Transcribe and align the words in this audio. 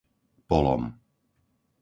Polom 0.49 0.83